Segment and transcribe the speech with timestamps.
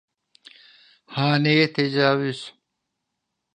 [1.15, 2.55] Haneye tecavüz.